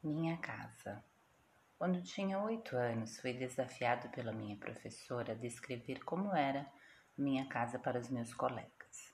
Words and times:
Minha 0.00 0.36
casa. 0.36 1.04
Quando 1.76 2.00
tinha 2.00 2.38
oito 2.38 2.76
anos, 2.76 3.18
fui 3.18 3.32
desafiado 3.32 4.08
pela 4.10 4.32
minha 4.32 4.56
professora 4.56 5.32
a 5.32 5.36
descrever 5.36 6.04
como 6.04 6.32
era 6.36 6.70
minha 7.16 7.48
casa 7.48 7.80
para 7.80 7.98
os 7.98 8.08
meus 8.08 8.32
colegas. 8.32 9.12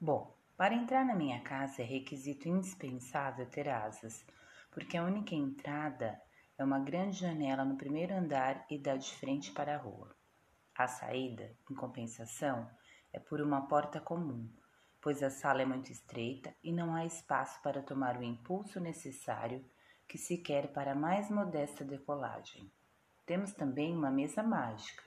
Bom, 0.00 0.32
para 0.56 0.72
entrar 0.72 1.04
na 1.04 1.16
minha 1.16 1.40
casa 1.40 1.82
é 1.82 1.84
requisito 1.84 2.48
indispensável 2.48 3.44
ter 3.46 3.68
asas, 3.68 4.24
porque 4.70 4.96
a 4.96 5.02
única 5.02 5.34
entrada 5.34 6.22
é 6.56 6.62
uma 6.62 6.78
grande 6.78 7.16
janela 7.16 7.64
no 7.64 7.76
primeiro 7.76 8.14
andar 8.14 8.64
e 8.70 8.78
dá 8.78 8.96
de 8.96 9.10
frente 9.16 9.50
para 9.50 9.74
a 9.74 9.78
rua. 9.78 10.14
A 10.76 10.86
saída, 10.86 11.56
em 11.68 11.74
compensação, 11.74 12.70
é 13.12 13.18
por 13.18 13.40
uma 13.40 13.66
porta 13.66 14.00
comum, 14.00 14.48
pois 15.02 15.24
a 15.24 15.28
sala 15.28 15.62
é 15.62 15.66
muito 15.66 15.90
estreita 15.90 16.54
e 16.62 16.72
não 16.72 16.94
há 16.94 17.04
espaço 17.04 17.60
para 17.62 17.82
tomar 17.82 18.16
o 18.16 18.22
impulso 18.22 18.78
necessário 18.78 19.68
que 20.10 20.18
se 20.18 20.38
quer 20.38 20.72
para 20.72 20.90
a 20.90 20.96
mais 20.96 21.30
modesta 21.30 21.84
decolagem. 21.84 22.68
Temos 23.24 23.52
também 23.52 23.94
uma 23.94 24.10
mesa 24.10 24.42
mágica. 24.42 25.04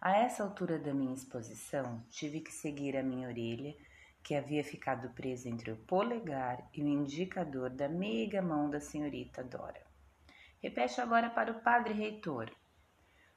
A 0.00 0.16
essa 0.18 0.42
altura 0.42 0.80
da 0.80 0.92
minha 0.92 1.14
exposição, 1.14 2.04
tive 2.10 2.40
que 2.40 2.50
seguir 2.50 2.96
a 2.96 3.04
minha 3.04 3.28
orelha, 3.28 3.72
que 4.20 4.34
havia 4.34 4.64
ficado 4.64 5.10
presa 5.10 5.48
entre 5.48 5.70
o 5.70 5.76
polegar 5.76 6.68
e 6.74 6.82
o 6.82 6.88
indicador 6.88 7.70
da 7.70 7.88
meiga 7.88 8.42
mão 8.42 8.68
da 8.68 8.80
senhorita 8.80 9.44
Dora. 9.44 9.86
Repete 10.60 11.00
agora 11.00 11.30
para 11.30 11.52
o 11.52 11.60
padre 11.60 11.94
reitor. 11.94 12.50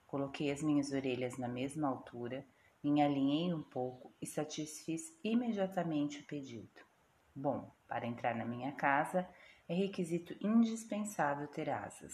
Coloquei 0.07 0.51
as 0.51 0.63
minhas 0.63 0.91
orelhas 0.91 1.37
na 1.37 1.47
mesma 1.47 1.87
altura, 1.87 2.43
me 2.83 2.99
alinhei 2.99 3.53
um 3.53 3.61
pouco 3.61 4.11
e 4.19 4.25
satisfiz 4.25 5.15
imediatamente 5.23 6.21
o 6.21 6.25
pedido. 6.25 6.92
Bom, 7.35 7.71
para 7.87 8.05
entrar 8.05 8.35
na 8.35 8.45
minha 8.45 8.71
casa, 8.73 9.27
é 9.67 9.73
requisito 9.73 10.35
indispensável 10.39 11.47
ter 11.47 11.69
asas. 11.69 12.13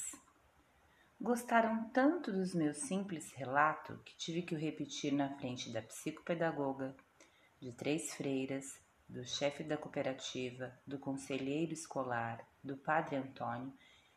Gostaram 1.20 1.90
tanto 1.90 2.32
dos 2.32 2.56
meus 2.56 2.78
simples 2.78 3.34
relatos 3.34 4.00
que 4.06 4.16
tive 4.16 4.42
que 4.42 4.56
o 4.56 4.58
repetir 4.58 5.12
na 5.12 5.36
frente 5.38 5.70
da 5.72 5.82
psicopedagoga, 5.82 6.96
de 7.60 7.74
três 7.74 8.14
freiras, 8.14 8.80
do 9.10 9.26
chefe 9.26 9.64
da 9.64 9.76
cooperativa, 9.76 10.72
do 10.88 10.98
conselheiro 10.98 11.74
escolar, 11.74 12.40
do 12.64 12.78
padre 12.78 13.18
Antônio 13.18 13.74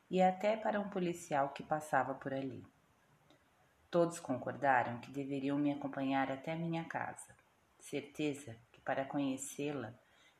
e 0.08 0.22
até 0.22 0.56
para 0.56 0.78
um 0.78 0.90
policial 0.90 1.48
que 1.48 1.62
passava 1.62 2.14
por 2.14 2.32
ali. 2.32 2.64
Todos 3.90 4.20
concordaram 4.20 5.00
que 5.00 5.10
deveriam 5.10 5.58
me 5.58 5.72
acompanhar 5.72 6.30
até 6.30 6.54
minha 6.54 6.84
casa. 6.84 7.34
Certeza 7.80 8.56
que 8.70 8.80
para 8.80 9.04
conhecê-la 9.04 9.92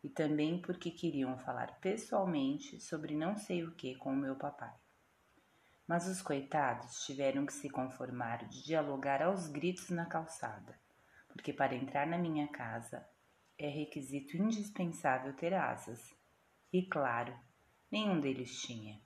e 0.02 0.10
também 0.10 0.60
porque 0.60 0.90
queriam 0.90 1.38
falar 1.38 1.78
pessoalmente 1.80 2.80
sobre 2.80 3.14
não 3.14 3.36
sei 3.36 3.62
o 3.62 3.74
que 3.74 3.94
com 3.94 4.12
o 4.12 4.16
meu 4.16 4.34
papai. 4.34 4.74
Mas 5.86 6.06
os 6.06 6.20
coitados 6.22 7.04
tiveram 7.04 7.46
que 7.46 7.52
se 7.52 7.68
conformar 7.70 8.48
de 8.48 8.64
dialogar 8.64 9.22
aos 9.22 9.48
gritos 9.48 9.90
na 9.90 10.06
calçada, 10.06 10.78
porque 11.28 11.52
para 11.52 11.74
entrar 11.74 12.06
na 12.06 12.18
minha 12.18 12.48
casa 12.48 13.06
é 13.58 13.68
requisito 13.68 14.36
indispensável 14.36 15.32
ter 15.34 15.54
asas. 15.54 16.14
E 16.72 16.82
claro, 16.86 17.38
nenhum 17.90 18.20
deles 18.20 18.60
tinha. 18.62 19.00